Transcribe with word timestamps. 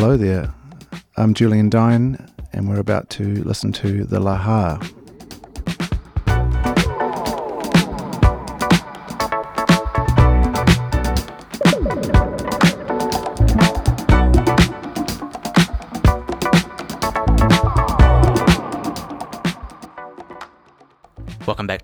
Hello 0.00 0.16
there. 0.16 0.54
I'm 1.16 1.34
Julien 1.34 1.70
Dyne, 1.70 2.24
and 2.52 2.68
we're 2.68 2.78
about 2.78 3.10
to 3.10 3.42
listen 3.42 3.72
to 3.72 4.04
The 4.04 4.20
Lahaar. 4.20 4.80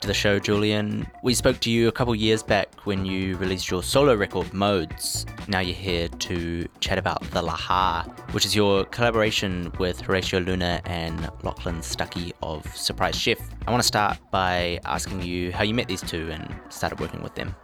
To 0.05 0.09
the 0.09 0.13
show, 0.13 0.39
Julien. 0.39 1.07
We 1.23 1.33
spoke 1.33 1.61
to 1.61 1.71
you 1.71 1.89
a 1.89 1.93
couple 1.93 2.15
years 2.15 2.43
back 2.43 2.69
when 2.85 3.07
you 3.07 3.39
released 3.39 3.71
your 3.71 3.83
solo 3.83 4.15
record, 4.15 4.53
Modes. 4.53 5.25
Now 5.49 5.61
you're 5.61 5.75
here 5.75 6.09
to 6.09 6.69
chat 6.81 6.99
about 6.99 7.23
The 7.31 7.41
Lahaar, 7.41 8.05
which 8.35 8.45
is 8.45 8.55
your 8.55 8.85
collaboration 8.85 9.73
with 9.79 10.03
Horatio 10.03 10.41
Luna 10.41 10.83
and 10.85 11.31
Lachlan 11.43 11.77
Stuckey 11.77 12.33
of 12.43 12.67
Surprise 12.77 13.17
Chef. 13.17 13.39
I 13.67 13.71
want 13.71 13.83
to 13.83 13.87
start 13.87 14.19
by 14.31 14.79
asking 14.85 15.23
you 15.23 15.53
how 15.53 15.65
you 15.65 15.73
met 15.73 15.89
these 15.89 16.03
two 16.03 16.31
and 16.31 16.55
started 16.69 17.01
working 17.01 17.23
with 17.23 17.35
them. 17.35 17.57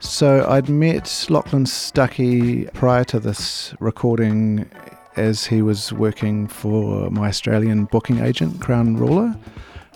So 0.00 0.46
I'd 0.46 0.68
met 0.68 1.26
Lachlan 1.30 1.64
Stuckey 1.64 2.70
prior 2.74 3.04
to 3.04 3.18
this 3.18 3.74
recording 3.80 4.68
as 5.16 5.46
he 5.46 5.62
was 5.62 5.94
working 5.94 6.46
for 6.46 7.08
my 7.08 7.28
Australian 7.28 7.86
booking 7.86 8.18
agent, 8.18 8.60
Crown 8.60 8.98
Ruler. 8.98 9.34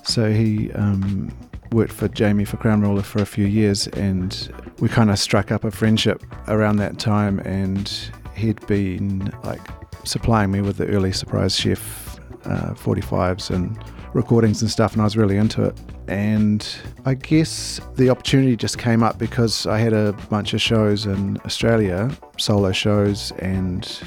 So 0.05 0.33
he 0.33 0.73
um, 0.73 1.31
worked 1.73 1.93
for 1.93 2.09
Jamie 2.09 2.45
for 2.45 2.57
Crown 2.57 2.81
Ruler 2.81 3.03
for 3.03 3.21
a 3.21 3.27
few 3.27 3.47
years, 3.47 3.87
and 3.89 4.53
we 4.81 4.89
kind 4.89 5.11
of 5.11 5.19
struck 5.19 5.51
up 5.51 5.65
a 5.65 5.71
friendship 5.71 6.23
around 6.49 6.77
that 6.77 6.99
time. 6.99 7.41
And 7.41 7.91
he'd 8.35 8.65
been 8.67 9.33
like 9.45 9.61
supplying 10.05 10.51
me 10.51 10.61
with 10.61 10.77
the 10.77 10.87
early 10.87 11.13
Surprise 11.13 11.57
Chef 11.57 12.19
uh, 12.45 12.75
45s 12.75 13.51
and 13.51 13.79
recordings 14.15 14.63
and 14.63 14.71
stuff, 14.71 14.93
and 14.93 15.03
I 15.03 15.05
was 15.05 15.17
really 15.17 15.37
into 15.37 15.65
it. 15.65 15.79
And 16.09 16.67
I 17.05 17.15
guess 17.15 17.81
the 17.97 18.09
opportunity 18.09 18.57
just 18.57 18.79
came 18.79 19.03
up 19.03 19.19
because 19.19 19.67
I 19.67 19.79
had 19.79 19.93
a 19.93 20.13
bunch 20.31 20.55
of 20.55 20.63
shows 20.63 21.05
in 21.05 21.39
Australia, 21.45 22.11
solo 22.39 22.73
shows 22.73 23.33
and 23.39 24.01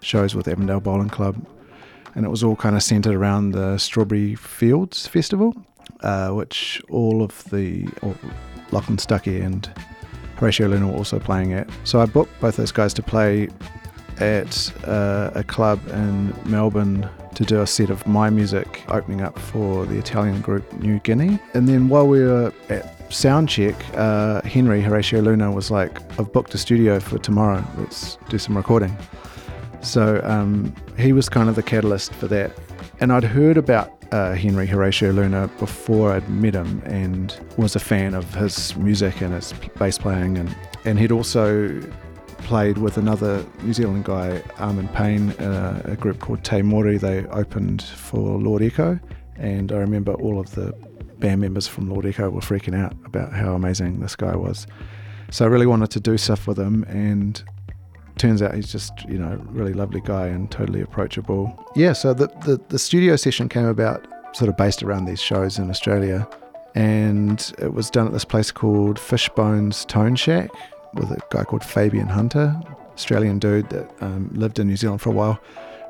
shows 0.00 0.34
with 0.34 0.48
Avondale 0.48 0.80
Bowling 0.80 1.08
Club 1.08 1.42
and 2.14 2.24
it 2.24 2.28
was 2.28 2.44
all 2.44 2.56
kind 2.56 2.76
of 2.76 2.82
centered 2.82 3.14
around 3.14 3.52
the 3.52 3.78
Strawberry 3.78 4.34
Fields 4.34 5.06
Festival, 5.06 5.54
uh, 6.04 6.30
which 6.30 6.80
all 6.90 7.22
of 7.22 7.44
the 7.50 7.88
or 8.02 8.14
Lachlan 8.70 8.98
Stuckey 8.98 9.44
and 9.44 9.68
Horatio 10.36 10.68
Luna 10.68 10.88
were 10.88 10.96
also 10.96 11.18
playing 11.18 11.52
at. 11.52 11.68
So 11.84 12.00
I 12.00 12.06
booked 12.06 12.38
both 12.40 12.56
those 12.56 12.72
guys 12.72 12.94
to 12.94 13.02
play 13.02 13.48
at 14.18 14.72
uh, 14.86 15.30
a 15.34 15.42
club 15.42 15.80
in 15.88 16.34
Melbourne 16.44 17.08
to 17.34 17.44
do 17.44 17.60
a 17.60 17.66
set 17.66 17.90
of 17.90 18.06
my 18.06 18.30
music 18.30 18.84
opening 18.88 19.22
up 19.22 19.38
for 19.38 19.86
the 19.86 19.98
Italian 19.98 20.40
group 20.40 20.72
Nu 20.74 21.00
Genea. 21.00 21.40
And 21.54 21.68
then 21.68 21.88
while 21.88 22.06
we 22.06 22.20
were 22.20 22.52
at 22.68 23.10
soundcheck, 23.10 23.74
uh, 23.96 24.42
Henry 24.42 24.80
Horatio 24.80 25.20
Luna 25.20 25.50
was 25.50 25.70
like, 25.70 26.00
I've 26.18 26.32
booked 26.32 26.54
a 26.54 26.58
studio 26.58 27.00
for 27.00 27.18
tomorrow, 27.18 27.64
let's 27.76 28.18
do 28.28 28.38
some 28.38 28.56
recording. 28.56 28.96
So 29.82 30.20
um, 30.24 30.74
he 30.96 31.12
was 31.12 31.28
kind 31.28 31.48
of 31.48 31.56
the 31.56 31.62
catalyst 31.62 32.12
for 32.14 32.28
that. 32.28 32.52
And 33.00 33.12
I'd 33.12 33.24
heard 33.24 33.56
about 33.56 34.03
uh, 34.14 34.32
Henry 34.32 34.64
Horatio 34.64 35.10
Luna 35.10 35.50
before 35.58 36.12
I'd 36.12 36.28
met 36.30 36.54
him 36.54 36.80
and 36.84 37.36
was 37.56 37.74
a 37.74 37.80
fan 37.80 38.14
of 38.14 38.32
his 38.32 38.76
music 38.76 39.20
and 39.20 39.34
his 39.34 39.52
bass 39.76 39.98
playing. 39.98 40.38
And, 40.38 40.54
and 40.84 41.00
he'd 41.00 41.10
also 41.10 41.80
played 42.38 42.78
with 42.78 42.96
another 42.96 43.44
New 43.64 43.72
Zealand 43.72 44.04
guy, 44.04 44.40
Armin 44.58 44.86
Payne, 44.88 45.30
uh, 45.32 45.82
a 45.86 45.96
group 45.96 46.20
called 46.20 46.44
Te 46.44 46.62
Mori. 46.62 46.96
They 46.96 47.26
opened 47.26 47.82
for 47.82 48.38
Lord 48.38 48.62
Echo. 48.62 49.00
And 49.36 49.72
I 49.72 49.78
remember 49.78 50.14
all 50.14 50.38
of 50.38 50.54
the 50.54 50.72
band 51.18 51.40
members 51.40 51.66
from 51.66 51.90
Lord 51.90 52.06
Echo 52.06 52.30
were 52.30 52.40
freaking 52.40 52.78
out 52.80 52.94
about 53.06 53.32
how 53.32 53.54
amazing 53.54 53.98
this 53.98 54.14
guy 54.14 54.36
was. 54.36 54.68
So 55.32 55.44
I 55.44 55.48
really 55.48 55.66
wanted 55.66 55.90
to 55.90 55.98
do 55.98 56.16
stuff 56.18 56.46
with 56.46 56.58
him. 56.58 56.84
And 56.84 57.42
turns 58.16 58.42
out 58.42 58.54
he's 58.54 58.70
just 58.70 58.92
you 59.08 59.18
know 59.18 59.40
really 59.50 59.72
lovely 59.72 60.00
guy 60.00 60.28
and 60.28 60.50
totally 60.50 60.80
approachable 60.80 61.52
yeah 61.74 61.92
so 61.92 62.14
the, 62.14 62.28
the, 62.46 62.60
the 62.68 62.78
studio 62.78 63.16
session 63.16 63.48
came 63.48 63.66
about 63.66 64.06
sort 64.34 64.48
of 64.48 64.56
based 64.56 64.82
around 64.82 65.06
these 65.06 65.20
shows 65.20 65.58
in 65.58 65.70
australia. 65.70 66.26
And 66.74 67.54
it 67.58 67.72
was 67.72 67.88
done 67.88 68.06
at 68.06 68.12
this 68.12 68.24
place 68.24 68.50
called 68.50 68.98
fishbones 68.98 69.84
tone 69.84 70.16
shack 70.16 70.50
with 70.94 71.10
a 71.10 71.20
guy 71.30 71.44
called 71.44 71.64
fabian 71.64 72.08
hunter 72.08 72.54
australian 72.92 73.38
dude 73.38 73.68
that 73.70 73.90
um, 74.00 74.30
lived 74.32 74.58
in 74.58 74.68
new 74.68 74.76
zealand 74.76 75.00
for 75.00 75.10
a 75.10 75.12
while. 75.12 75.40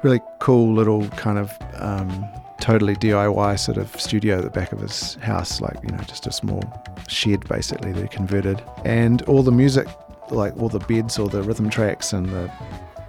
Really 0.02 0.20
cool 0.40 0.74
little 0.74 1.08
kind 1.10 1.38
of 1.38 1.50
um, 1.76 2.26
totally 2.60 2.94
diy 2.96 3.58
sort 3.58 3.78
of 3.78 3.98
studio 4.00 4.38
at 4.38 4.44
the 4.44 4.50
back 4.50 4.72
of 4.72 4.80
his 4.80 5.14
house 5.16 5.60
like 5.60 5.76
you 5.82 5.90
know 5.90 6.02
just 6.06 6.26
a 6.26 6.32
small 6.32 6.62
shed 7.08 7.46
basically 7.48 7.92
that 7.92 8.02
he 8.02 8.08
converted. 8.08 8.62
And 8.84 9.22
all 9.22 9.42
the 9.42 9.52
music 9.52 9.88
like 10.30 10.56
all 10.58 10.68
the 10.68 10.80
beds 10.80 11.18
or 11.18 11.28
the 11.28 11.42
rhythm 11.42 11.70
tracks 11.70 12.12
and 12.12 12.28
the 12.28 12.50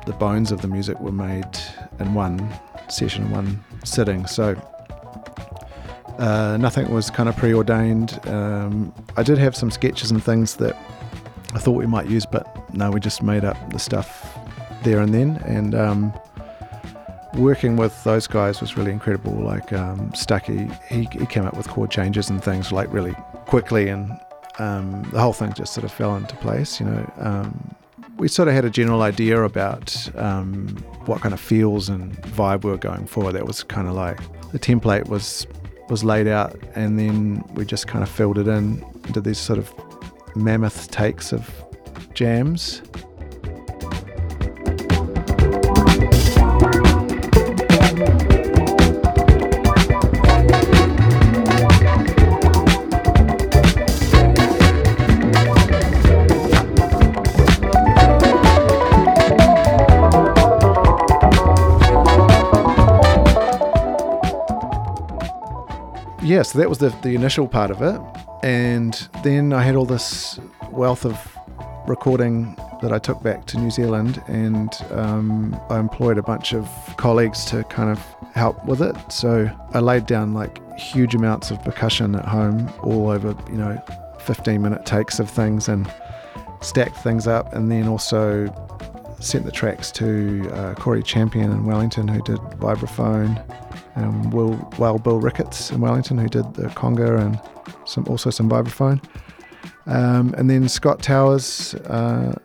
the 0.06 0.14
bones 0.14 0.52
of 0.52 0.62
the 0.62 0.68
music 0.68 1.00
were 1.00 1.12
made 1.12 1.58
in 2.00 2.14
one 2.14 2.38
session, 2.90 3.32
one 3.32 3.64
sitting. 3.84 4.26
So 4.28 4.56
uh, 6.20 6.58
nothing 6.58 6.92
was 6.92 7.10
kind 7.10 7.30
of 7.30 7.36
preordained. 7.36 8.20
Um, 8.28 8.94
I 9.18 9.24
did 9.24 9.38
have 9.38 9.56
some 9.56 9.72
sketches 9.72 10.12
and 10.12 10.24
things 10.24 10.56
that 10.58 10.76
I 11.54 11.60
thought 11.60 11.74
we 11.74 11.86
might 11.86 12.08
use, 12.08 12.26
but 12.26 12.74
no, 12.74 12.92
we 12.92 13.00
just 13.00 13.24
made 13.24 13.46
up 13.46 13.58
the 13.72 13.80
stuff 13.80 14.38
there 14.84 15.00
and 15.00 15.14
then. 15.14 15.38
And 15.46 15.76
um, 15.76 16.14
working 17.36 17.76
with 17.76 18.04
those 18.04 18.28
guys 18.28 18.62
was 18.62 18.78
really 18.78 18.92
incredible. 18.92 19.34
Like 19.34 19.74
um, 19.74 20.12
Stuckey, 20.12 20.72
he, 20.86 21.08
he 21.18 21.26
came 21.26 21.46
up 21.46 21.56
with 21.56 21.68
chord 21.68 21.92
changes 21.92 22.30
and 22.30 22.44
things 22.44 22.72
like 22.72 22.92
really 22.92 23.14
quickly 23.46 23.90
and 23.90 24.12
um, 24.60 25.04
the 25.12 25.20
whole 25.20 25.34
thing 25.34 25.54
just 25.54 25.74
sort 25.74 25.84
of 25.84 25.92
fell 25.92 26.16
into 26.16 26.36
place. 26.38 26.80
You 26.80 26.86
know, 26.86 27.14
um, 27.18 27.76
we 28.18 28.28
sort 28.28 28.48
of 28.48 28.54
had 28.54 28.64
a 28.64 28.70
general 28.70 29.02
idea 29.02 29.44
about 29.44 30.10
um, 30.18 30.68
what 31.06 31.22
kind 31.22 31.34
of 31.34 31.40
feels 31.40 31.90
and 31.90 32.16
vibe 32.24 32.64
we 32.64 32.72
were 32.72 32.78
going 32.78 33.06
for. 33.06 33.32
That 33.32 33.46
was 33.46 33.64
kind 33.64 33.88
of 33.88 33.94
like 33.96 34.20
the 34.52 34.60
template 34.60 35.10
was 35.10 35.46
was 35.90 36.04
laid 36.04 36.28
out, 36.28 36.58
and 36.76 36.98
then 36.98 37.44
we 37.54 37.66
just 37.66 37.88
kind 37.88 38.04
of 38.04 38.10
filled 38.10 38.38
it 38.38 38.48
in. 38.48 38.84
Did 39.12 39.24
these 39.24 39.38
sort 39.38 39.60
of 39.60 39.74
mammoth 40.36 40.92
takes 40.92 41.32
of 41.32 41.50
jams. 42.14 42.82
Yeah, 66.36 66.42
so 66.42 66.60
that 66.60 66.68
was 66.68 66.80
the, 66.80 66.90
the 67.02 67.16
initial 67.16 67.48
part 67.48 67.72
of 67.72 67.82
it. 67.82 68.02
And 68.44 68.94
then 69.24 69.54
I 69.54 69.64
had 69.64 69.78
all 69.78 69.86
this 69.86 70.38
wealth 70.70 71.06
of 71.06 71.18
recording 71.88 72.58
that 72.82 72.92
I 72.92 73.00
took 73.00 73.24
back 73.24 73.46
to 73.46 73.58
New 73.58 73.72
Zealand, 73.72 74.22
and 74.28 74.70
um, 74.92 75.58
I 75.70 75.80
employed 75.80 76.18
a 76.18 76.22
bunch 76.22 76.54
of 76.54 76.68
colleagues 76.98 77.46
to 77.46 77.64
kind 77.66 77.90
of 77.90 78.00
help 78.34 78.66
with 78.66 78.82
it. 78.82 78.98
So 79.10 79.50
I 79.74 79.80
laid 79.80 80.08
down 80.08 80.34
like 80.34 80.60
huge 80.78 81.16
amounts 81.16 81.52
of 81.52 81.64
percussion 81.64 82.16
at 82.16 82.26
home, 82.26 82.70
all 82.84 83.10
over, 83.10 83.34
you 83.50 83.58
know, 83.58 83.82
15 84.20 84.62
minute 84.62 84.86
takes 84.86 85.20
of 85.20 85.30
things 85.30 85.70
and 85.70 85.90
stacked 86.60 86.98
things 86.98 87.28
up, 87.28 87.54
and 87.54 87.72
then 87.72 87.88
also 87.88 88.54
sent 89.22 89.46
the 89.46 89.52
tracks 89.54 89.90
to 89.94 90.50
uh, 90.52 90.74
Corey 90.74 91.02
Champion 91.02 91.50
in 91.50 91.66
Wellington, 91.66 92.10
who 92.10 92.22
did 92.24 92.40
vibraphone 92.60 93.42
um, 93.96 94.30
Will, 94.32 94.72
well, 94.78 94.98
Bill 95.00 95.20
Ricketts 95.20 95.72
in 95.72 95.82
Wellington, 95.82 96.18
who 96.18 96.28
did 96.28 96.54
the 96.56 96.68
conga 96.70 97.20
and 97.20 97.40
some 97.86 98.06
also 98.08 98.30
some 98.30 98.50
vibraphone. 98.50 99.02
Um, 99.88 100.34
and 100.38 100.50
then 100.50 100.68
Scott 100.68 101.02
Towers, 101.02 101.76
uh, 101.76 102.36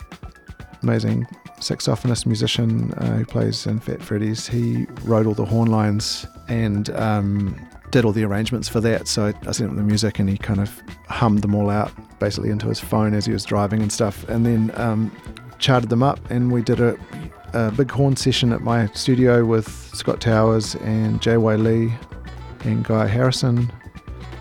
amazing 0.82 1.26
saxophonist 1.58 2.26
musician 2.26 2.92
uh, 2.94 3.16
who 3.16 3.24
plays 3.24 3.66
in 3.66 3.80
Fat 3.80 4.02
Freddy's. 4.02 4.46
He 4.46 4.86
wrote 5.02 5.26
all 5.26 5.34
the 5.34 5.44
horn 5.44 5.70
lines 5.70 6.26
and 6.48 6.90
um, 6.90 7.68
did 7.90 8.04
all 8.04 8.12
the 8.12 8.24
arrangements 8.24 8.68
for 8.68 8.80
that. 8.80 9.08
So 9.08 9.26
I, 9.26 9.34
I 9.48 9.52
sent 9.52 9.70
him 9.70 9.76
the 9.76 9.82
music 9.82 10.18
and 10.18 10.28
he 10.28 10.38
kind 10.38 10.60
of 10.60 10.82
hummed 11.08 11.42
them 11.42 11.54
all 11.54 11.70
out 11.70 11.92
basically 12.18 12.50
into 12.50 12.68
his 12.68 12.80
phone 12.80 13.14
as 13.14 13.26
he 13.26 13.32
was 13.32 13.44
driving 13.44 13.82
and 13.82 13.92
stuff. 13.92 14.28
And 14.28 14.44
then 14.44 14.72
um, 14.74 15.10
charted 15.58 15.90
them 15.90 16.02
up 16.02 16.18
and 16.30 16.52
we 16.52 16.62
did 16.62 16.80
a 16.80 16.96
a 17.52 17.70
big 17.70 17.90
horn 17.90 18.16
session 18.16 18.52
at 18.52 18.60
my 18.60 18.86
studio 18.88 19.44
with 19.44 19.68
Scott 19.94 20.20
Towers 20.20 20.74
and 20.76 21.20
J.Y. 21.20 21.56
Lee 21.56 21.92
and 22.64 22.84
Guy 22.84 23.06
Harrison, 23.06 23.72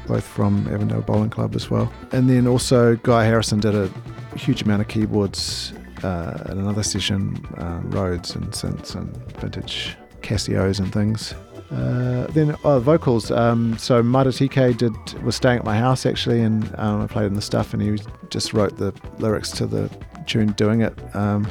both 0.07 0.25
from 0.25 0.67
Avondale 0.67 1.01
Bowling 1.01 1.29
Club 1.29 1.55
as 1.55 1.69
well. 1.69 1.91
And 2.11 2.29
then 2.29 2.47
also 2.47 2.95
Guy 2.97 3.25
Harrison 3.25 3.59
did 3.59 3.75
a 3.75 3.89
huge 4.35 4.61
amount 4.61 4.81
of 4.81 4.87
keyboards 4.87 5.73
uh, 6.03 6.43
in 6.49 6.59
another 6.59 6.83
session, 6.83 7.35
uh, 7.57 7.81
Rhodes 7.83 8.35
and 8.35 8.47
synths 8.51 8.95
and 8.95 9.15
vintage 9.37 9.95
Casios 10.21 10.79
and 10.79 10.91
things. 10.91 11.33
Uh, 11.71 12.25
then 12.31 12.55
oh, 12.63 12.79
vocals. 12.79 13.29
Um, 13.29 13.77
so 13.77 14.01
Mara 14.01 14.27
TK 14.27 14.75
did 14.77 14.93
was 15.23 15.35
staying 15.35 15.59
at 15.59 15.65
my 15.65 15.77
house 15.77 16.05
actually, 16.05 16.41
and 16.41 16.63
um, 16.79 17.01
I 17.01 17.07
played 17.07 17.27
in 17.27 17.35
the 17.35 17.41
stuff, 17.41 17.73
and 17.73 17.81
he 17.81 18.03
just 18.29 18.53
wrote 18.53 18.77
the 18.77 18.93
lyrics 19.19 19.51
to 19.51 19.67
the 19.67 19.89
tune, 20.25 20.53
doing 20.53 20.81
it 20.81 20.97
um, 21.15 21.47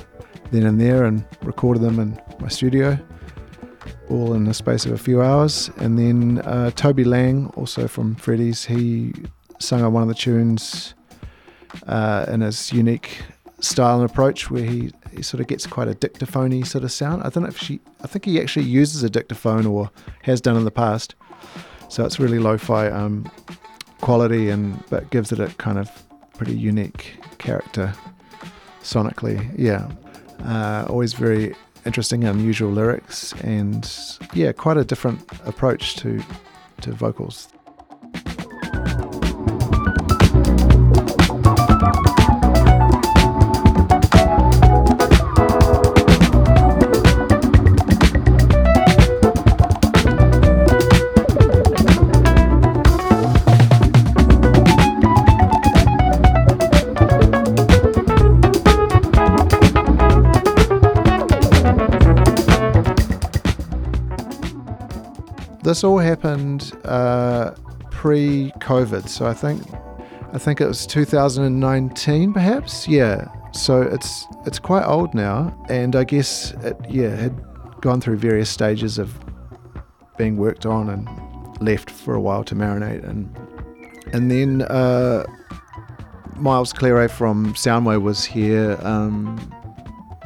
then 0.51 0.67
and 0.67 0.81
there, 0.81 1.05
and 1.05 1.25
recorded 1.43 1.83
them 1.83 1.99
in 1.99 2.21
my 2.41 2.49
studio, 2.49 2.99
all 4.09 4.35
in 4.35 4.45
the 4.45 4.55
space 4.55 4.87
of 4.87 4.93
a 4.93 4.99
few 4.99 5.23
hours. 5.23 5.71
And 5.77 5.99
then 5.99 6.39
uh, 6.45 6.71
Toby 6.71 7.05
Laing, 7.05 7.49
also 7.57 7.89
from 7.89 8.15
Freddy's, 8.17 8.65
he 8.65 9.13
sung 9.59 9.83
on 9.83 9.93
one 9.93 10.03
of 10.03 10.09
the 10.09 10.15
tunes 10.15 10.95
uh, 11.87 12.27
in 12.29 12.41
his 12.41 12.73
unique 12.73 13.23
style 13.61 14.01
and 14.01 14.09
approach, 14.09 14.51
where 14.51 14.65
he 14.65 14.93
he 15.11 15.23
sort 15.23 15.41
of 15.41 15.47
gets 15.47 15.67
quite 15.67 15.89
a 15.89 15.95
dictaphone 15.95 16.65
sort 16.65 16.85
of 16.85 16.93
sound. 16.93 17.23
I 17.23 17.31
don't 17.31 17.43
know 17.43 17.49
if 17.49 17.59
she, 17.59 17.81
I 18.03 18.07
think 18.07 18.25
he 18.25 18.41
actually 18.41 18.67
uses 18.67 19.03
a 19.03 19.11
dictaphone 19.11 19.67
or 19.67 19.91
has 20.23 20.41
done 20.41 20.57
in 20.57 20.65
the 20.65 20.71
past. 20.71 21.15
So 21.89 22.05
it's 22.05 22.21
really 22.21 22.39
lo-fi 22.39 22.89
um, 22.89 23.31
quality, 24.01 24.51
and 24.51 24.83
but 24.91 25.11
gives 25.11 25.33
it 25.33 25.41
a 25.41 25.49
kind 25.59 25.79
of 25.79 25.91
pretty 26.37 26.55
unique 26.55 27.19
character 27.39 27.93
sonically. 28.83 29.51
Yeah, 29.57 29.91
uh, 30.45 30.87
always 30.89 31.13
very 31.13 31.55
interesting, 31.85 32.25
unusual 32.25 32.71
lyrics, 32.71 33.33
and 33.43 33.91
yeah, 34.33 34.53
quite 34.53 34.77
a 34.77 34.85
different 34.85 35.21
approach 35.45 35.97
to 35.97 36.23
to 36.83 36.93
vocals. 36.93 37.49
This 65.69 65.85
all 65.85 65.99
happened 65.99 66.73
uh, 66.87 67.51
pre-COVID, 67.91 69.07
so 69.07 69.27
I 69.27 69.35
think 69.35 69.61
I 70.33 70.39
think 70.39 70.63
it 70.63 70.67
was 70.67 70.87
2019, 70.87 72.33
perhaps. 72.33 72.89
Yeah. 72.89 73.29
So 73.53 73.83
it's 73.83 74.25
it's 74.47 74.59
quite 74.59 74.87
old 74.87 75.13
now, 75.13 75.55
and 75.69 75.95
I 75.95 76.05
guess 76.05 76.53
it 76.63 76.75
yeah 76.89 77.15
had 77.15 77.39
gone 77.83 78.01
through 78.01 78.17
various 78.17 78.49
stages 78.49 78.97
of 78.97 79.13
being 80.17 80.39
worked 80.39 80.65
on 80.65 80.89
and 80.89 81.07
left 81.61 81.91
for 81.91 82.15
a 82.15 82.21
while 82.21 82.45
to 82.45 82.55
marinate, 82.55 83.07
and 83.07 83.29
and 84.15 84.31
then 84.31 84.63
uh, 84.63 85.27
Miles 86.37 86.73
Cleret 86.73 87.11
from 87.11 87.53
Soundway 87.53 88.01
was 88.01 88.25
here 88.25 88.79
um, 88.81 89.37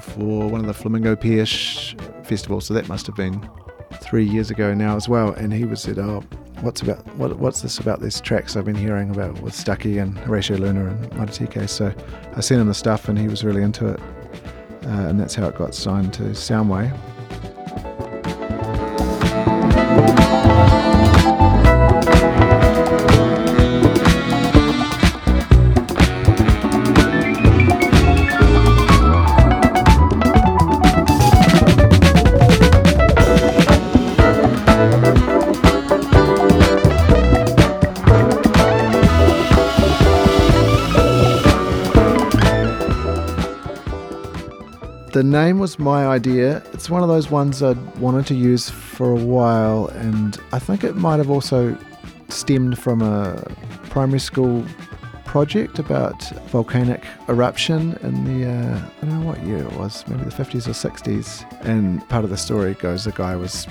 for 0.02 0.48
one 0.48 0.60
of 0.60 0.68
the 0.68 0.74
Flamingo 0.74 1.16
Pierce 1.16 1.96
festivals, 2.22 2.66
so 2.66 2.74
that 2.74 2.86
must 2.86 3.08
have 3.08 3.16
been 3.16 3.44
three 4.12 4.28
years 4.28 4.50
ago 4.50 4.74
now 4.74 4.94
as 4.94 5.08
well, 5.08 5.30
and 5.30 5.54
he 5.54 5.64
was 5.64 5.80
said, 5.80 5.98
"Oh, 5.98 6.22
what's 6.60 6.82
about 6.82 6.98
what, 7.16 7.34
what's 7.38 7.62
this 7.62 7.78
about 7.78 8.02
these 8.02 8.20
tracks 8.20 8.58
I've 8.58 8.66
been 8.66 8.74
hearing 8.74 9.08
about 9.08 9.40
with 9.40 9.54
Stuckey 9.54 10.02
and 10.02 10.18
Horatio 10.18 10.58
Luna 10.58 10.88
and 10.88 11.14
Mara 11.14 11.28
TK?" 11.28 11.66
So 11.66 11.94
I 12.36 12.40
sent 12.42 12.60
him 12.60 12.66
the 12.66 12.74
stuff, 12.74 13.08
and 13.08 13.18
he 13.18 13.26
was 13.26 13.42
really 13.42 13.62
into 13.62 13.88
it, 13.88 13.98
uh, 14.84 15.08
and 15.08 15.18
that's 15.18 15.34
how 15.34 15.48
it 15.48 15.56
got 15.56 15.74
signed 15.74 16.12
to 16.12 16.24
Soundway. 16.34 16.92
The 45.12 45.22
name 45.22 45.58
was 45.58 45.78
my 45.78 46.06
idea. 46.06 46.62
It's 46.72 46.88
one 46.88 47.02
of 47.02 47.08
those 47.10 47.30
ones 47.30 47.62
I'd 47.62 47.76
wanted 47.96 48.26
to 48.28 48.34
use 48.34 48.70
for 48.70 49.10
a 49.10 49.22
while, 49.22 49.88
and 49.88 50.40
I 50.52 50.58
think 50.58 50.84
it 50.84 50.96
might 50.96 51.18
have 51.18 51.28
also 51.28 51.76
stemmed 52.30 52.78
from 52.78 53.02
a 53.02 53.44
primary 53.90 54.20
school 54.20 54.64
project 55.26 55.78
about 55.78 56.18
volcanic 56.48 57.04
eruption 57.28 57.98
in 58.00 58.24
the 58.24 58.48
uh, 58.48 58.78
I 59.02 59.06
don't 59.06 59.20
know 59.20 59.26
what 59.26 59.42
year 59.44 59.58
it 59.58 59.72
was, 59.74 60.02
maybe 60.08 60.24
the 60.24 60.30
50s 60.30 60.66
or 60.66 60.70
60s. 60.70 61.44
And 61.62 62.08
part 62.08 62.24
of 62.24 62.30
the 62.30 62.38
story 62.38 62.72
goes 62.72 63.04
the 63.04 63.12
guy 63.12 63.36
was 63.36 63.66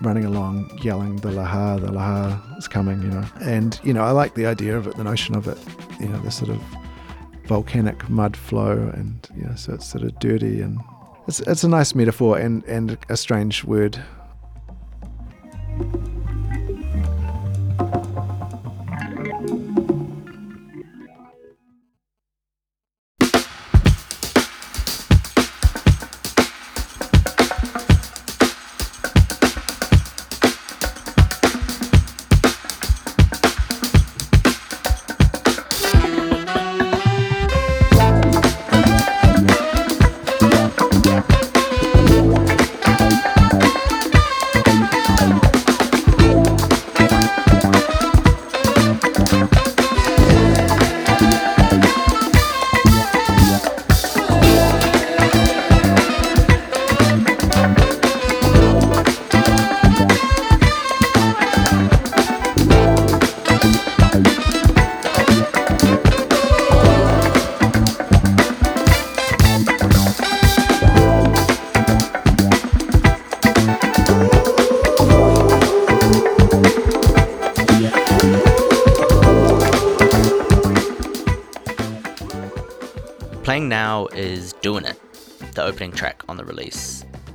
running 0.00 0.24
along 0.24 0.78
yelling 0.80 1.16
the 1.16 1.30
lahar, 1.30 1.80
the 1.80 1.88
lahar 1.88 2.38
is 2.56 2.68
coming, 2.68 3.02
you 3.02 3.08
know. 3.08 3.24
And 3.40 3.80
you 3.82 3.92
know, 3.92 4.04
I 4.04 4.12
like 4.12 4.34
the 4.34 4.46
idea 4.46 4.78
of 4.78 4.86
it, 4.86 4.96
the 4.96 5.02
notion 5.02 5.34
of 5.34 5.48
it, 5.48 5.58
you 5.98 6.08
know, 6.08 6.20
the 6.20 6.30
sort 6.30 6.50
of 6.50 6.62
volcanic 7.46 8.08
mud 8.08 8.36
flow, 8.36 8.90
and 8.94 9.28
you 9.36 9.44
know, 9.44 9.54
so 9.54 9.74
it's 9.74 9.86
sort 9.86 10.04
of 10.04 10.18
dirty 10.18 10.60
and 10.60 10.80
it's 11.26 11.40
it's 11.40 11.64
a 11.64 11.68
nice 11.68 11.94
metaphor 11.94 12.38
and 12.38 12.64
and 12.64 12.98
a 13.08 13.16
strange 13.16 13.64
word. 13.64 14.02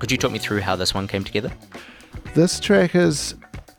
Could 0.10 0.14
you 0.14 0.18
talk 0.18 0.32
me 0.32 0.40
through 0.40 0.62
how 0.62 0.76
this 0.76 0.92
one 0.92 1.08
came 1.08 1.24
together? 1.24 1.52
This 2.34 2.60
track 2.60 2.96
is 2.96 3.36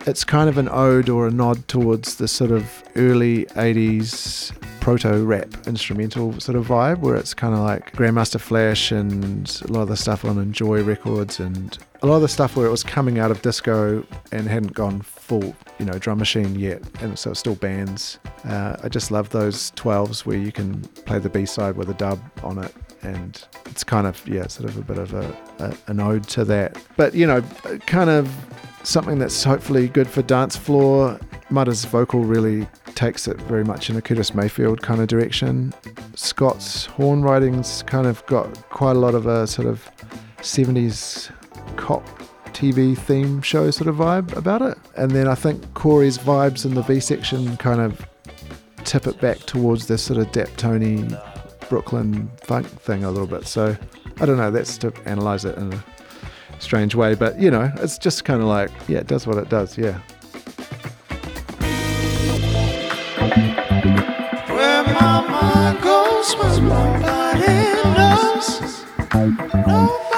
it's 0.06 0.22
kind 0.22 0.48
of 0.48 0.58
an 0.58 0.68
ode 0.68 1.08
or 1.08 1.26
a 1.26 1.30
nod 1.32 1.66
towards 1.66 2.18
the 2.18 2.28
sort 2.28 2.52
of 2.52 2.84
early 2.94 3.46
80s 3.46 4.52
proto 4.80 5.24
rap 5.24 5.48
instrumental 5.66 6.38
sort 6.38 6.56
of 6.56 6.68
vibe 6.68 7.00
where 7.00 7.16
it's 7.16 7.34
kind 7.34 7.52
of 7.52 7.58
like 7.58 7.90
Grandmaster 7.96 8.38
Flash 8.38 8.92
and 8.92 9.60
a 9.68 9.72
lot 9.72 9.82
of 9.82 9.88
the 9.88 9.96
stuff 9.96 10.24
on 10.24 10.38
Enjoy 10.38 10.84
Records 10.84 11.40
and 11.40 11.76
a 12.00 12.06
lot 12.06 12.14
of 12.14 12.22
the 12.22 12.28
stuff 12.28 12.54
where 12.54 12.64
it 12.64 12.70
was 12.70 12.84
coming 12.84 13.18
out 13.18 13.32
of 13.32 13.42
disco 13.42 14.06
and 14.30 14.46
hadn't 14.46 14.72
gone 14.72 15.00
full, 15.00 15.56
you 15.80 15.84
know, 15.84 15.98
drum 15.98 16.18
machine 16.18 16.54
yet, 16.54 16.80
and 17.02 17.18
so 17.18 17.32
it's 17.32 17.40
still 17.40 17.56
bands. 17.56 18.20
Uh, 18.44 18.76
I 18.84 18.88
just 18.88 19.10
love 19.10 19.30
those 19.30 19.72
12s 19.72 20.24
where 20.24 20.38
you 20.38 20.52
can 20.52 20.82
play 21.06 21.18
the 21.18 21.28
B 21.28 21.44
side 21.44 21.74
with 21.74 21.90
a 21.90 21.94
dub 21.94 22.20
on 22.44 22.58
it, 22.58 22.72
and 23.02 23.44
it's 23.66 23.84
kind 23.84 24.06
of 24.06 24.26
yeah, 24.26 24.46
sort 24.46 24.68
of 24.68 24.76
a 24.76 24.82
bit 24.82 24.98
of 24.98 25.14
a, 25.14 25.36
a 25.58 25.90
an 25.90 26.00
ode 26.00 26.28
to 26.28 26.44
that. 26.44 26.76
But 26.96 27.14
you 27.14 27.26
know, 27.26 27.42
kind 27.86 28.10
of 28.10 28.32
something 28.82 29.18
that's 29.18 29.44
hopefully 29.44 29.88
good 29.88 30.08
for 30.08 30.22
dance 30.22 30.56
floor 30.56 31.18
Mara's 31.50 31.84
vocal 31.84 32.22
really 32.22 32.66
takes 32.94 33.26
it 33.26 33.36
very 33.42 33.64
much 33.64 33.90
in 33.90 33.96
a 33.96 34.02
Curtis 34.02 34.34
Mayfield 34.34 34.82
kind 34.82 35.00
of 35.00 35.08
direction. 35.08 35.74
Scott's 36.14 36.86
horn 36.86 37.22
writing's 37.22 37.82
kind 37.84 38.06
of 38.06 38.24
got 38.26 38.46
quite 38.70 38.96
a 38.96 38.98
lot 38.98 39.14
of 39.14 39.26
a 39.26 39.46
sort 39.46 39.66
of 39.66 39.90
70s 40.38 41.30
cop 41.76 42.06
TV 42.52 42.96
theme 42.96 43.42
show 43.42 43.70
sort 43.70 43.88
of 43.88 43.96
vibe 43.96 44.36
about 44.36 44.62
it. 44.62 44.78
And 44.96 45.10
then 45.10 45.26
I 45.26 45.34
think 45.34 45.74
Corey's 45.74 46.18
vibes 46.18 46.64
in 46.64 46.74
the 46.74 46.82
B 46.82 47.00
section 47.00 47.56
kind 47.56 47.80
of 47.80 48.06
tip 48.84 49.06
it 49.06 49.20
back 49.20 49.38
towards 49.38 49.86
this 49.88 50.02
sort 50.02 50.20
of 50.20 50.30
Daptone 50.32 51.20
Brooklyn 51.70 52.30
funk 52.42 52.66
thing 52.66 53.04
a 53.04 53.10
little 53.10 53.28
bit. 53.28 53.46
So 53.46 53.74
I 54.20 54.26
don't 54.26 54.36
know, 54.36 54.50
that's 54.50 54.76
to 54.78 54.92
analyze 55.06 55.46
it 55.46 55.56
in 55.56 55.72
a 55.72 55.82
strange 56.58 56.94
way. 56.94 57.14
But 57.14 57.40
you 57.40 57.50
know, 57.50 57.72
it's 57.76 57.96
just 57.96 58.26
kind 58.26 58.42
of 58.42 58.48
like, 58.48 58.70
yeah, 58.88 58.98
it 58.98 59.06
does 59.06 59.26
what 59.26 59.38
it 59.38 59.48
does, 59.48 59.78
yeah. 59.78 60.00
Where 64.48 64.84
my 64.84 65.26
mind 65.30 65.80
goes 65.80 66.34
when 66.34 66.68
nobody 66.68 67.46
knows. 67.96 68.84
Nobody. 69.14 70.09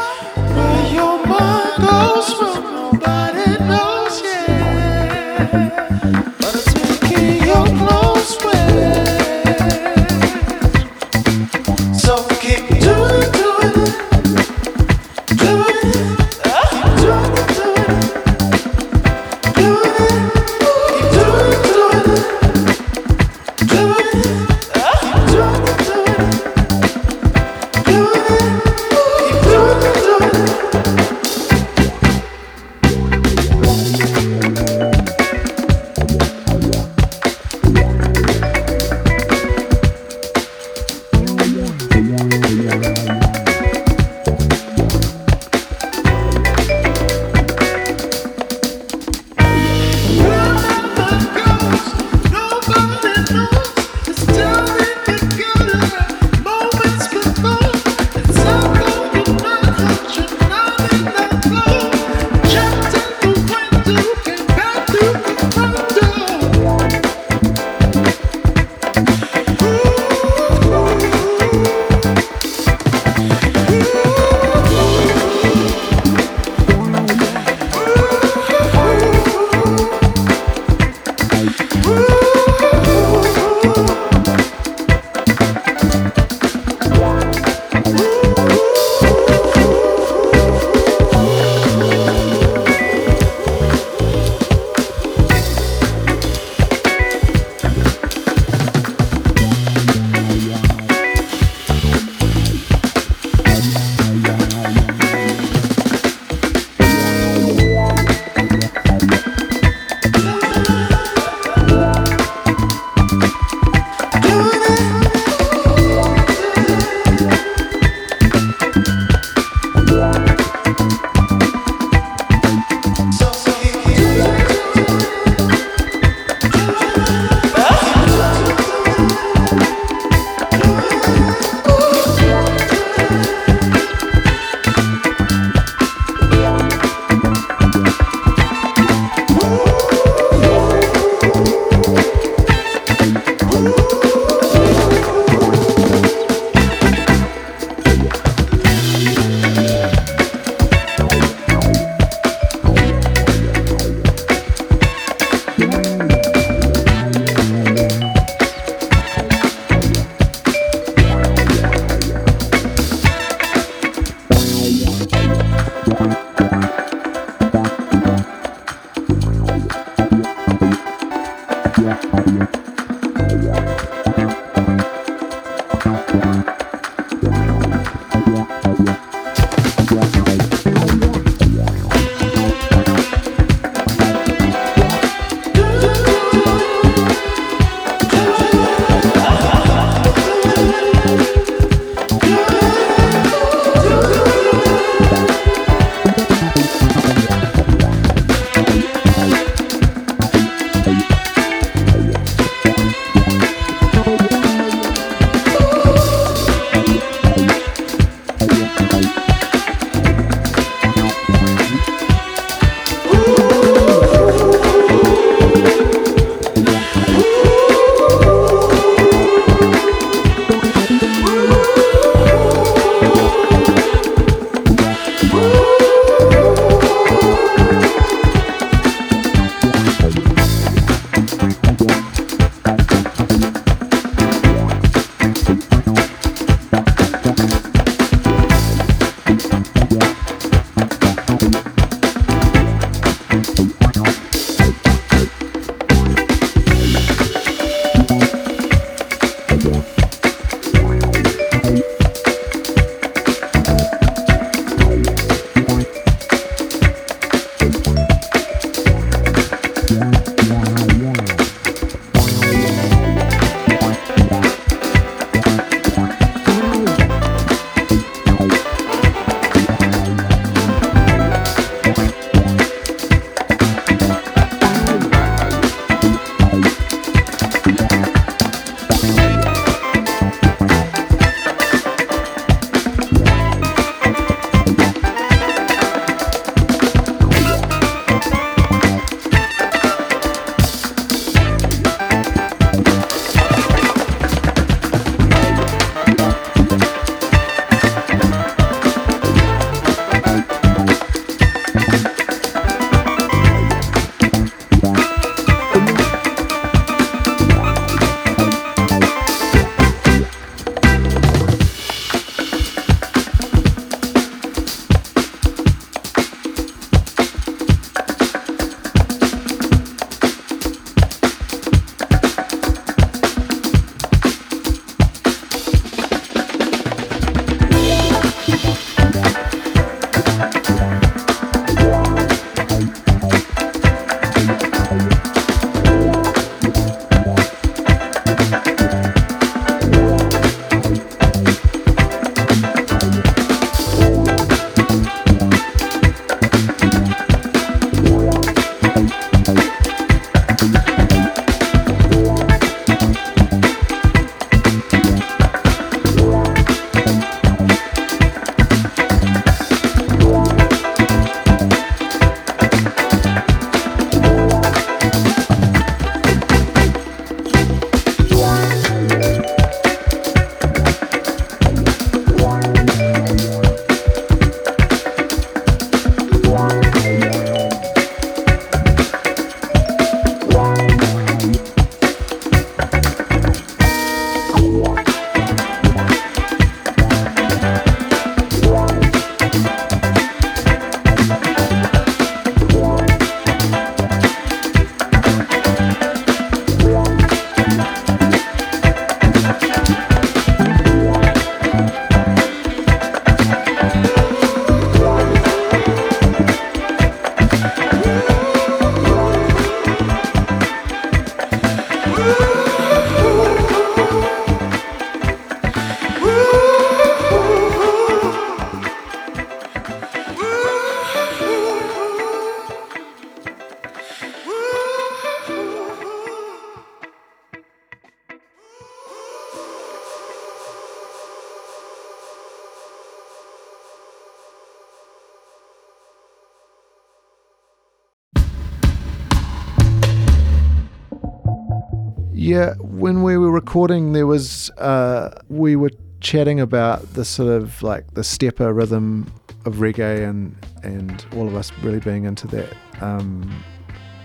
Yeah, 442.53 442.75
when 442.81 443.23
we 443.23 443.39
were 443.39 443.51
recording, 443.51 444.13
there 444.13 444.27
was 444.27 444.69
uh, 444.77 445.41
we 445.49 445.75
were 445.75 445.91
chatting 446.21 446.61
about 446.61 447.15
the 447.15 447.25
sort 447.25 447.49
of 447.49 447.83
like 447.83 448.13
the 448.13 448.23
stepper 448.23 448.75
rhythm 448.75 449.33
of 449.65 449.77
reggae, 449.77 450.29
and 450.29 450.55
and 450.83 451.25
all 451.35 451.49
of 451.49 451.55
us 451.55 451.73
really 451.81 452.01
being 452.01 452.25
into 452.25 452.47
that. 452.49 452.71
Um, 453.01 453.65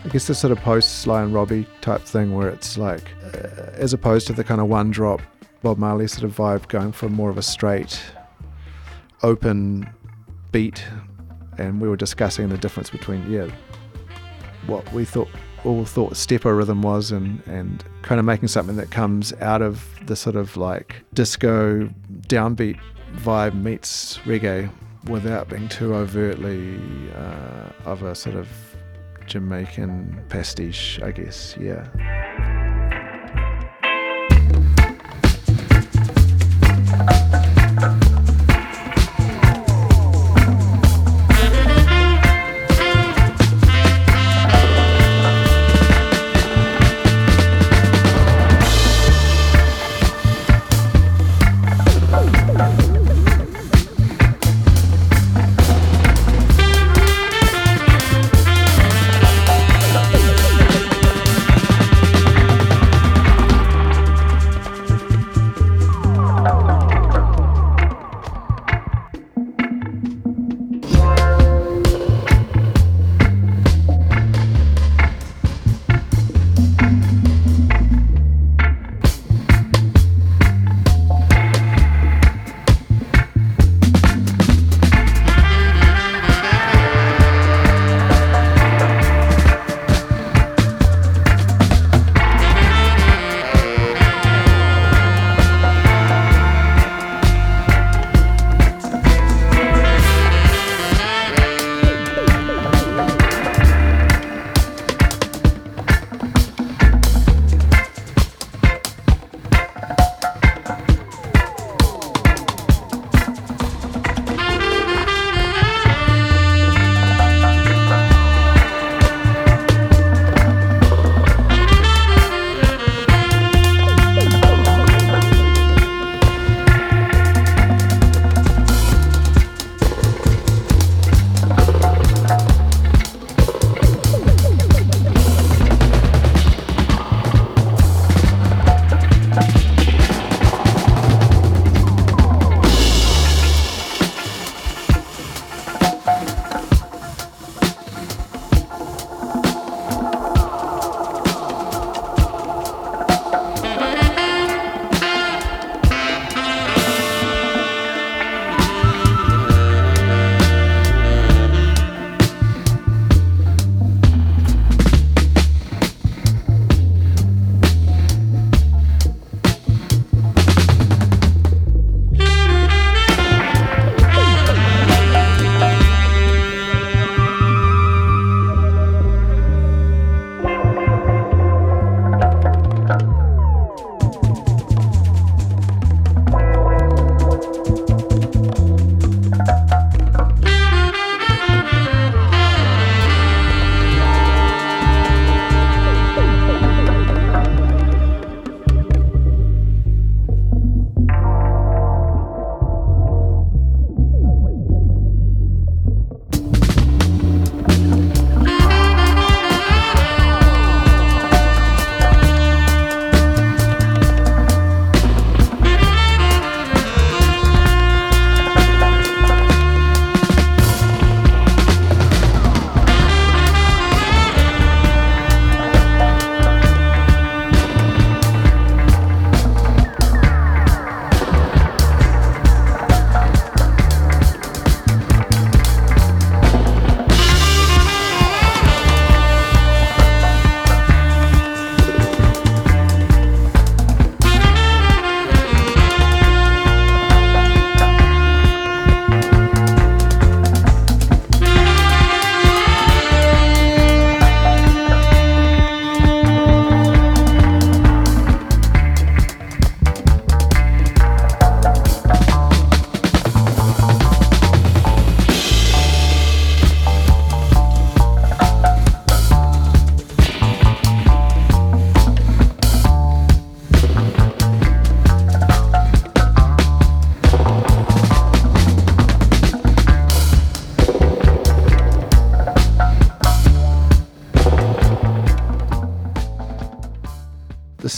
I 0.04 0.10
guess 0.10 0.28
the 0.28 0.36
sort 0.36 0.52
of 0.52 0.60
post 0.60 1.04
Sly 1.04 1.24
and 1.24 1.34
Robbie 1.34 1.66
type 1.80 2.02
thing, 2.02 2.36
where 2.36 2.50
it's 2.50 2.78
like, 2.78 3.08
uh, 3.34 3.72
as 3.76 3.94
opposed 3.94 4.28
to 4.28 4.34
the 4.34 4.44
kind 4.44 4.60
of 4.60 4.68
one 4.68 4.92
drop 4.92 5.22
Bob 5.64 5.78
Marley 5.78 6.08
sort 6.08 6.26
of 6.26 6.36
vibe, 6.36 6.68
going 6.68 6.92
for 6.92 7.08
more 7.08 7.30
of 7.30 7.38
a 7.38 7.42
straight, 7.42 7.98
open 9.24 9.90
beat, 10.52 10.84
and 11.58 11.80
we 11.80 11.88
were 11.88 11.96
discussing 11.96 12.50
the 12.50 12.58
difference 12.58 12.90
between 12.90 13.32
yeah, 13.32 13.48
what 14.66 14.84
we 14.92 15.06
thought 15.06 15.30
all 15.68 15.86
thought 15.86 16.16
stepper 16.16 16.56
rhythm 16.56 16.82
was 16.82 17.12
and 17.12 17.42
and 17.46 17.84
kind 18.02 18.20
of 18.20 18.26
making 18.26 18.48
something 18.48 18.78
that 18.78 18.90
comes 18.90 19.34
out 19.42 19.62
of 19.62 19.86
the 20.06 20.16
sort 20.16 20.36
of 20.36 20.56
like 20.56 21.04
disco 21.14 21.88
downbeat 22.28 22.80
vibe 23.18 23.54
meets 23.62 24.18
reggae 24.20 24.70
without 25.10 25.50
being 25.50 25.68
too 25.70 25.94
overtly 25.94 26.80
uh, 27.16 27.70
of 27.86 28.04
a 28.04 28.16
sort 28.16 28.36
of 28.36 28.48
Jamaican 29.28 30.24
pastiche, 30.30 31.00
I 31.02 31.12
guess. 31.12 31.56
Yeah. 31.60 31.88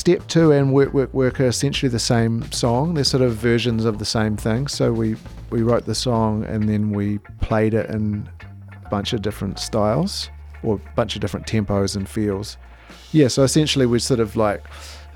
Step 0.10 0.28
two 0.28 0.52
and 0.52 0.74
work 0.74 0.91
work 0.91 1.13
work 1.13 1.39
are 1.39 1.45
essentially 1.45 1.89
the 1.89 2.00
same 2.00 2.52
song. 2.52 2.95
They're 2.95 3.04
sort 3.04 3.22
of 3.22 3.36
versions 3.36 3.86
of 3.86 4.00
the 4.00 4.06
same 4.06 4.38
thing. 4.38 4.67
So 4.67 4.91
we 4.91 5.15
we 5.52 5.62
wrote 5.62 5.86
the 5.86 5.93
song 5.93 6.45
and 6.45 6.67
then 6.67 6.89
we 6.89 7.19
played 7.41 7.76
it 7.76 7.89
in 7.91 8.28
a 8.84 8.89
bunch 8.89 9.13
of 9.13 9.22
different 9.22 9.60
styles 9.60 10.32
or 10.63 10.76
a 10.76 10.95
bunch 10.95 11.15
of 11.15 11.22
different 11.22 11.45
tempos 11.45 11.95
and 11.95 12.10
feels. 12.10 12.58
Yeah. 13.12 13.28
So 13.28 13.43
essentially 13.43 13.86
we're 13.86 14.00
sort 14.00 14.19
of 14.19 14.36
like 14.36 14.63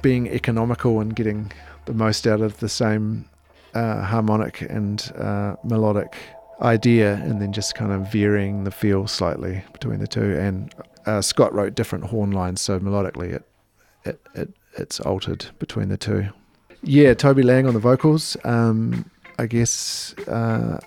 being 0.04 0.28
economical 0.28 1.00
and 1.00 1.16
getting 1.16 1.52
the 1.86 1.94
most 1.94 2.28
out 2.28 2.42
of 2.42 2.60
the 2.60 2.70
same 2.70 3.28
uh, 3.74 4.04
harmonic 4.04 4.62
and 4.62 5.12
uh, 5.18 5.56
melodic 5.64 6.16
idea, 6.62 7.16
and 7.16 7.42
then 7.42 7.52
just 7.52 7.74
kind 7.74 7.92
of 7.92 8.12
varying 8.12 8.64
the 8.64 8.72
feel 8.72 9.08
slightly 9.08 9.64
between 9.74 10.00
the 10.00 10.08
two. 10.08 10.38
And 10.38 10.72
uh, 11.08 11.22
Scott 11.22 11.52
wrote 11.52 11.74
different 11.74 12.06
horn 12.06 12.30
lines, 12.30 12.62
so 12.62 12.80
melodically 12.80 13.34
it, 13.34 13.44
it, 14.06 14.22
it 14.36 14.54
it's 14.78 15.00
altered 15.00 15.48
between 15.60 15.90
the 15.90 15.98
two. 15.98 16.30
Yeah, 16.82 17.14
Toby 17.14 17.44
Laing 17.44 17.68
on 17.68 17.74
the 17.74 17.80
vocals. 17.80 18.36
Um, 18.44 19.10
I 19.40 19.46
guess 19.46 20.14
uh, 20.28 20.80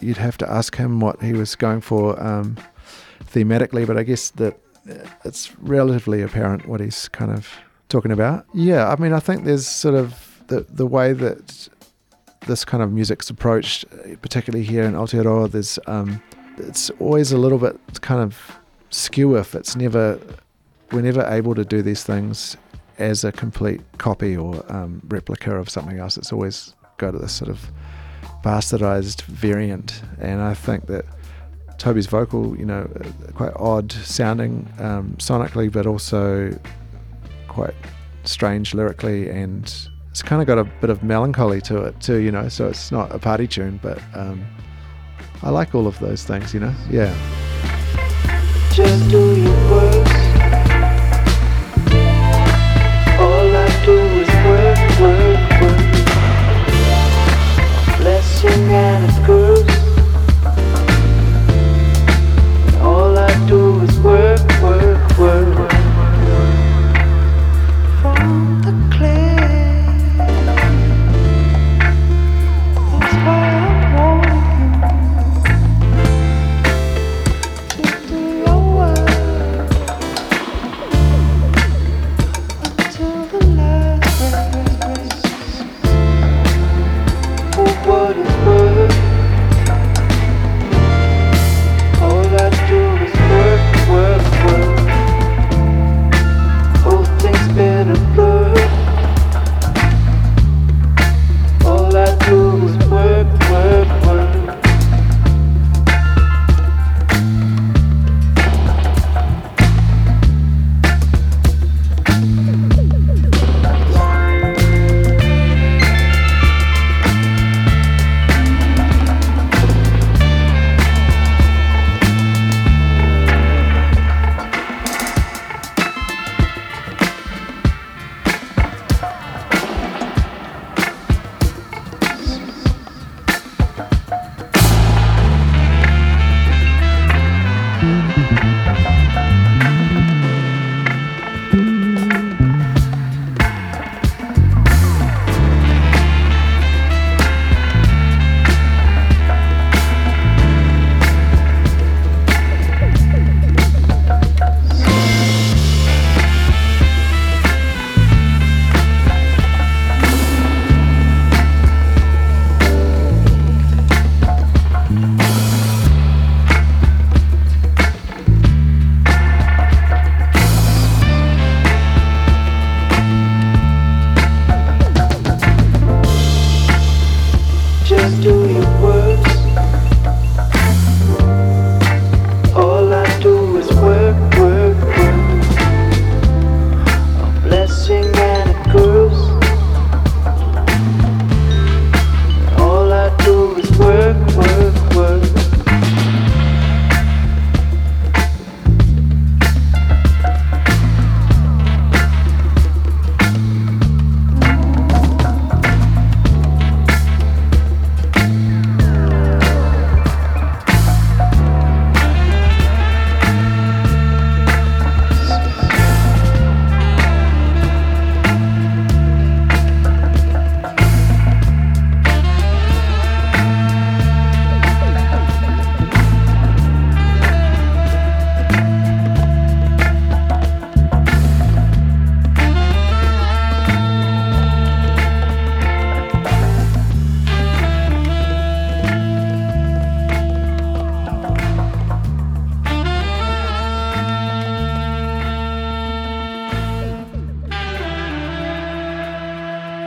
you'd 0.00 0.16
have 0.16 0.36
to 0.38 0.50
ask 0.50 0.76
him 0.76 1.00
what 1.00 1.22
he 1.22 1.32
was 1.32 1.54
going 1.54 1.80
for 1.80 2.20
um, 2.22 2.56
thematically, 3.32 3.86
but 3.86 3.96
I 3.96 4.02
guess 4.02 4.30
that 4.30 4.58
it's 5.24 5.56
relatively 5.58 6.22
apparent 6.22 6.66
what 6.66 6.80
he's 6.80 7.08
kind 7.08 7.30
of 7.30 7.48
talking 7.88 8.10
about. 8.10 8.46
Yeah, 8.52 8.88
I 8.88 8.96
mean, 9.00 9.12
I 9.12 9.20
think 9.20 9.44
there's 9.44 9.66
sort 9.66 9.94
of 9.94 10.42
the 10.48 10.66
the 10.68 10.86
way 10.86 11.12
that 11.12 11.68
this 12.46 12.64
kind 12.64 12.82
of 12.82 12.92
music's 12.92 13.30
approached, 13.30 13.84
particularly 14.20 14.64
here 14.64 14.82
in 14.82 14.92
Aotearoa, 14.92 15.50
there's 15.50 15.78
um, 15.86 16.22
it's 16.58 16.90
always 17.00 17.32
a 17.32 17.38
little 17.38 17.58
bit 17.58 17.78
kind 18.02 18.20
of 18.20 18.58
skew 18.90 19.36
if 19.36 19.54
it's 19.54 19.74
never 19.74 20.18
we're 20.92 21.02
never 21.02 21.26
able 21.28 21.54
to 21.54 21.64
do 21.64 21.82
these 21.82 22.04
things 22.04 22.56
as 22.98 23.24
a 23.24 23.32
complete 23.32 23.80
copy 23.98 24.36
or 24.36 24.64
um, 24.72 25.00
replica 25.08 25.56
of 25.56 25.68
something 25.68 25.98
else. 25.98 26.16
It's 26.16 26.32
always 26.32 26.74
go 26.98 27.10
to 27.10 27.18
this 27.18 27.32
sort 27.32 27.50
of 27.50 27.70
bastardized 28.42 29.22
variant, 29.22 30.02
and 30.20 30.42
I 30.42 30.54
think 30.54 30.86
that 30.86 31.04
Toby's 31.78 32.06
vocal, 32.06 32.56
you 32.56 32.64
know, 32.64 32.88
uh, 33.00 33.32
quite 33.32 33.52
odd 33.56 33.92
sounding 33.92 34.68
um, 34.78 35.14
sonically, 35.18 35.70
but 35.70 35.86
also 35.86 36.56
quite 37.48 37.74
strange 38.24 38.74
lyrically, 38.74 39.28
and 39.30 39.64
it's 40.10 40.22
kind 40.22 40.40
of 40.40 40.46
got 40.46 40.58
a 40.58 40.64
bit 40.64 40.90
of 40.90 41.02
melancholy 41.02 41.60
to 41.62 41.82
it 41.82 42.00
too, 42.00 42.18
you 42.18 42.30
know. 42.30 42.48
So 42.48 42.68
it's 42.68 42.92
not 42.92 43.12
a 43.14 43.18
party 43.18 43.46
tune, 43.46 43.80
but 43.82 44.00
um, 44.14 44.44
I 45.42 45.50
like 45.50 45.74
all 45.74 45.86
of 45.86 45.98
those 45.98 46.24
things, 46.24 46.54
you 46.54 46.60
know. 46.60 46.74
Yeah. 46.90 47.12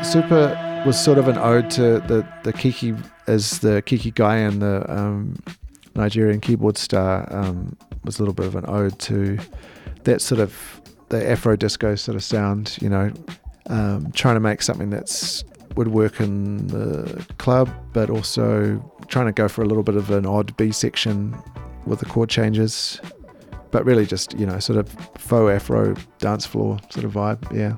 Super 0.08 0.84
was 0.86 0.98
sort 0.98 1.17
of 1.17 1.28
an 1.28 1.38
ode 1.38 1.70
to 1.72 2.00
the 2.00 2.26
the 2.43 2.54
Kiki 2.54 2.96
as 3.28 3.60
the 3.60 3.82
Kiki 3.82 4.12
guy 4.12 4.38
and 4.38 4.62
the 4.62 4.89
um, 4.89 5.36
Nigerian 5.96 6.39
keyboard 6.39 6.78
star 6.78 7.28
um, 7.30 7.76
was 8.06 8.17
a 8.17 8.22
little 8.22 8.34
bit 8.34 8.46
of 8.46 8.56
an 8.56 8.63
ode 8.70 8.98
to 9.00 9.38
that 10.06 10.22
sort 10.22 10.39
of 10.39 10.82
the 11.10 11.30
Afro 11.30 11.58
disco 11.58 11.96
sort 11.96 12.15
of 12.15 12.24
sound, 12.24 12.78
you 12.82 12.88
know, 12.88 13.12
um, 13.70 14.10
trying 14.13 14.36
to 14.36 14.39
make 14.39 14.62
something 14.62 14.89
that's 14.89 15.43
would 15.76 15.89
work 15.89 16.22
in 16.22 16.67
the 16.67 17.26
club, 17.38 17.70
but 17.91 18.10
also 18.10 18.82
trying 19.10 19.26
to 19.26 19.34
go 19.34 19.50
for 19.50 19.62
a 19.62 19.65
little 19.65 19.84
bit 19.84 19.96
of 19.96 20.10
an 20.10 20.26
odd 20.26 20.56
B 20.56 20.72
section 20.72 21.38
with 21.86 22.00
the 22.00 22.06
chord 22.06 22.30
changes. 22.30 23.02
But 23.72 23.84
really, 23.84 24.06
just 24.06 24.39
you 24.39 24.46
know, 24.46 24.60
sort 24.60 24.80
of 24.80 24.89
faux 25.17 25.52
afro 25.52 25.96
dance 26.20 26.46
floor 26.46 26.80
sort 26.91 27.04
of 27.04 27.12
vibe. 27.12 27.54
Yeah. 27.54 27.76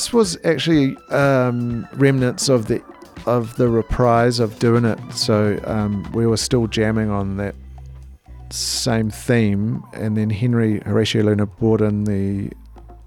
This 0.00 0.14
was 0.14 0.38
actually 0.46 0.96
um, 1.10 1.86
remnants 1.92 2.48
of 2.48 2.68
the 2.68 2.82
of 3.26 3.54
the 3.56 3.68
reprise 3.68 4.40
of 4.40 4.58
doing 4.58 4.86
it. 4.86 4.98
So 5.12 5.60
um, 5.64 6.10
we 6.14 6.26
were 6.26 6.38
still 6.38 6.66
jamming 6.68 7.10
on 7.10 7.36
that 7.36 7.54
same 8.48 9.10
theme, 9.10 9.84
and 9.92 10.16
then 10.16 10.30
Henry 10.30 10.80
Horatio 10.86 11.24
Luna 11.24 11.44
brought 11.44 11.82
in 11.82 12.04
the 12.04 12.50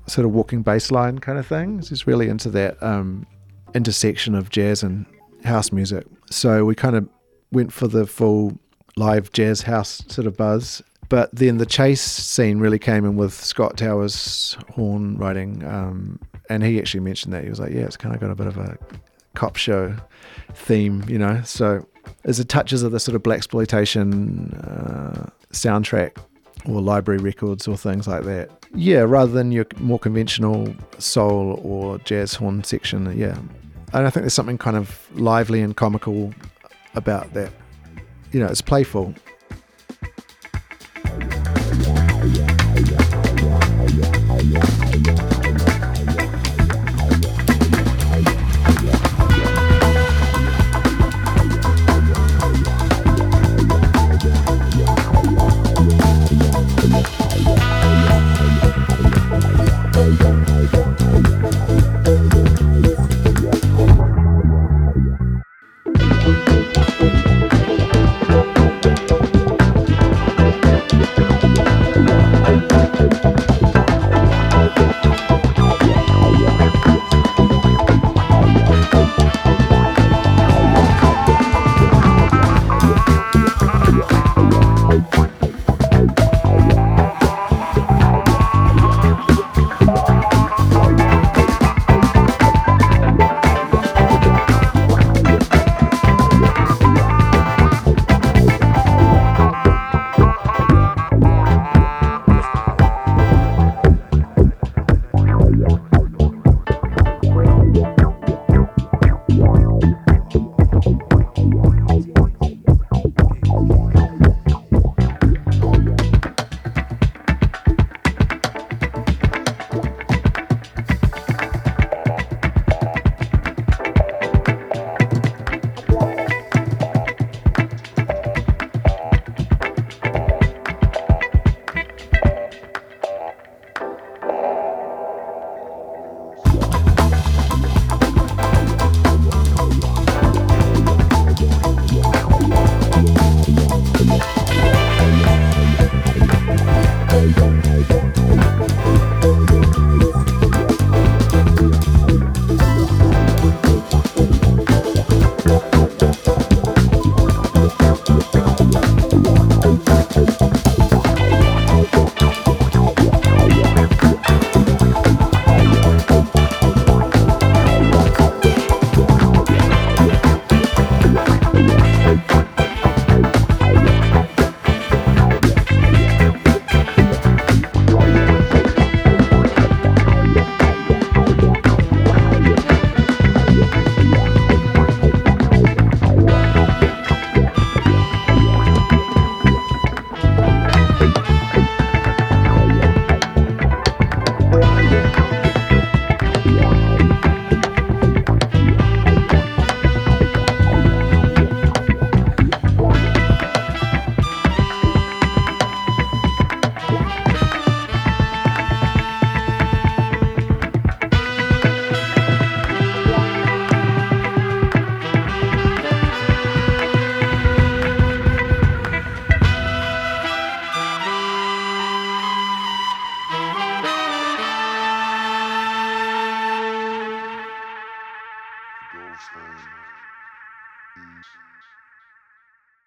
sort 0.05 0.23
of 0.25 0.33
walking 0.33 0.61
bass 0.61 0.91
line 0.91 1.17
kind 1.17 1.39
of 1.39 1.47
thing. 1.47 1.81
He's 1.81 2.05
really 2.05 2.29
into 2.29 2.51
that 2.51 2.81
um, 2.83 3.25
intersection 3.73 4.35
of 4.35 4.51
jazz 4.51 4.83
and 4.83 5.07
house 5.43 5.71
music. 5.71 6.05
So 6.29 6.63
we 6.63 6.75
kind 6.75 6.95
of 6.95 7.09
went 7.51 7.73
for 7.73 7.87
the 7.87 8.05
full 8.05 8.59
live 8.97 9.31
jazz 9.31 9.63
house 9.63 10.03
sort 10.09 10.27
of 10.27 10.37
buzz. 10.37 10.83
But 11.13 11.29
then 11.31 11.59
the 11.59 11.67
chase 11.67 12.01
scene 12.01 12.57
really 12.57 12.79
came 12.79 13.05
in 13.05 13.17
with 13.17 13.35
Scott 13.35 13.77
Towers 13.77 14.57
horn 14.71 15.15
writing, 15.15 15.63
um, 15.63 16.19
and 16.49 16.63
he 16.63 16.79
actually 16.79 17.01
mentioned 17.01 17.35
that 17.35 17.43
he 17.43 17.51
was 17.51 17.59
like, 17.59 17.71
"Yeah, 17.71 17.81
it's 17.81 17.97
kind 17.97 18.15
of 18.15 18.19
got 18.19 18.31
a 18.31 18.35
bit 18.35 18.47
of 18.47 18.57
a 18.57 18.79
cop 19.35 19.55
show 19.55 19.95
theme, 20.55 21.03
you 21.07 21.19
know." 21.19 21.39
So 21.45 21.85
there's 22.23 22.39
a 22.39 22.43
touches 22.43 22.81
of 22.81 22.93
the 22.93 22.99
sort 22.99 23.15
of 23.15 23.21
blaxploitation 23.21 24.57
uh, 24.67 25.29
soundtrack 25.51 26.17
or 26.65 26.81
library 26.81 27.19
records 27.19 27.67
or 27.67 27.77
things 27.77 28.07
like 28.07 28.23
that. 28.23 28.49
Yeah, 28.73 29.01
rather 29.01 29.31
than 29.31 29.51
your 29.51 29.67
more 29.77 29.99
conventional 29.99 30.73
soul 30.97 31.61
or 31.63 31.99
jazz 31.99 32.33
horn 32.33 32.63
section. 32.63 33.15
Yeah, 33.15 33.37
and 33.93 34.07
I 34.07 34.09
think 34.09 34.23
there's 34.23 34.33
something 34.33 34.57
kind 34.57 34.77
of 34.77 35.07
lively 35.13 35.61
and 35.61 35.77
comical 35.77 36.33
about 36.95 37.35
that. 37.35 37.51
You 38.31 38.39
know, 38.39 38.47
it's 38.47 38.61
playful 38.61 39.13
Thank. 41.73 42.12